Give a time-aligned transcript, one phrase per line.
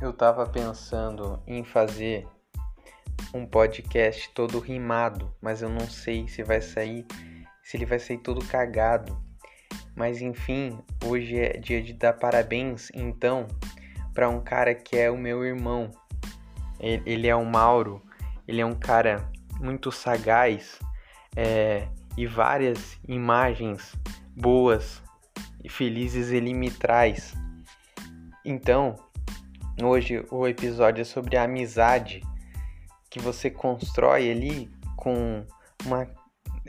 [0.00, 2.26] eu tava pensando em fazer
[3.34, 7.06] um podcast todo rimado, mas eu não sei se vai sair,
[7.62, 9.20] se ele vai sair todo cagado.
[9.94, 13.46] Mas enfim, hoje é dia de dar parabéns, então,
[14.14, 15.90] para um cara que é o meu irmão.
[16.78, 18.02] Ele é o Mauro,
[18.48, 20.78] ele é um cara muito sagaz
[21.36, 23.94] é, e várias imagens
[24.34, 25.02] boas
[25.62, 27.34] e felizes ele me traz.
[28.42, 28.96] Então,
[29.82, 32.22] hoje o episódio é sobre a amizade
[33.08, 35.44] que você constrói ali com
[35.84, 36.08] uma,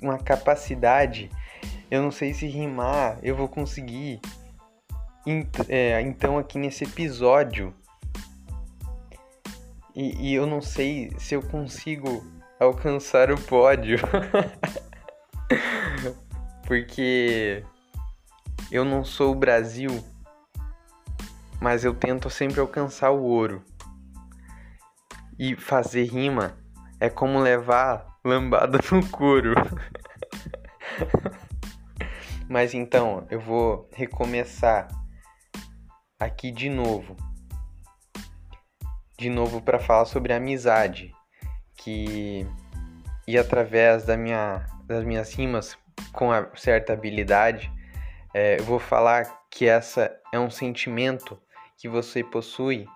[0.00, 1.30] uma capacidade.
[1.90, 4.20] Eu não sei se rimar, eu vou conseguir.
[5.68, 7.74] É, então, aqui nesse episódio,
[9.94, 12.24] e, e eu não sei se eu consigo
[12.58, 13.98] alcançar o pódio.
[16.66, 17.62] Porque
[18.70, 20.02] eu não sou o Brasil,
[21.62, 23.64] mas eu tento sempre alcançar o ouro.
[25.38, 26.58] E fazer rima
[26.98, 29.54] é como levar lambada no couro.
[32.50, 34.88] mas então, eu vou recomeçar
[36.18, 37.16] aqui de novo.
[39.16, 41.12] De novo para falar sobre amizade,
[41.76, 42.44] que
[43.24, 45.78] e através da minha, das minhas rimas
[46.12, 47.70] com certa habilidade,
[48.34, 51.40] é, eu vou falar que essa é um sentimento
[51.82, 52.86] que você possui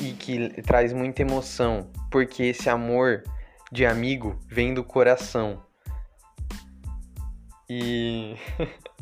[0.00, 3.22] e que traz muita emoção, porque esse amor
[3.70, 5.62] de amigo vem do coração.
[7.68, 8.36] E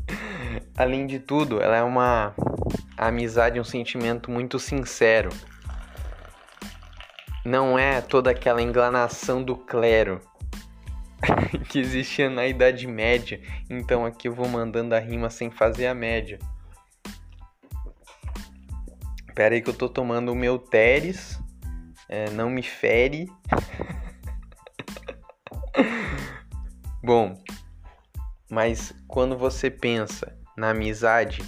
[0.76, 2.34] além de tudo, ela é uma
[2.96, 5.30] amizade, um sentimento muito sincero.
[7.44, 10.20] Não é toda aquela enganação do clero
[11.70, 13.40] que existia na Idade Média.
[13.70, 16.40] Então aqui eu vou mandando a rima sem fazer a média.
[19.38, 21.38] Pera aí que eu tô tomando o meu Teres.
[22.08, 23.30] É, não me fere.
[27.00, 27.40] Bom,
[28.50, 31.40] mas quando você pensa na amizade,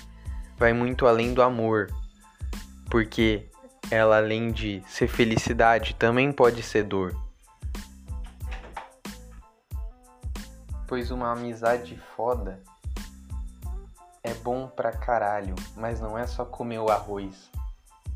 [0.56, 1.88] vai muito além do amor.
[2.88, 3.50] Porque
[3.90, 7.12] ela, além de ser felicidade, também pode ser dor.
[10.86, 12.62] Pois uma amizade foda
[14.22, 17.50] é bom pra caralho, mas não é só comer o arroz,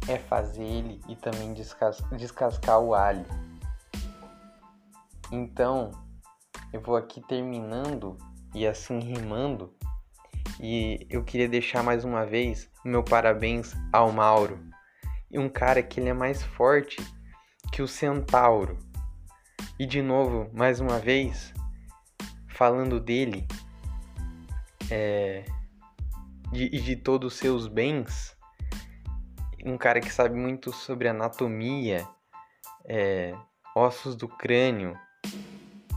[0.08, 3.24] é fazer ele e também descas descascar o alho.
[5.30, 5.90] Então,
[6.72, 8.16] eu vou aqui terminando
[8.54, 9.74] e assim rimando,
[10.60, 14.60] e eu queria deixar mais uma vez meu parabéns ao Mauro,
[15.30, 16.96] e um cara que ele é mais forte
[17.72, 18.78] que o centauro.
[19.78, 21.52] E de novo, mais uma vez,
[22.46, 23.48] falando dele
[24.90, 25.44] é,
[26.52, 28.33] de, e de todos os seus bens,
[29.64, 32.06] um cara que sabe muito sobre anatomia,
[32.84, 33.34] é,
[33.74, 34.96] ossos do crânio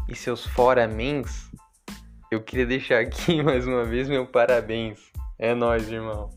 [0.08, 1.52] e seus foramens,
[2.32, 5.00] eu queria deixar aqui mais uma vez meu parabéns.
[5.38, 6.30] É nóis, irmão.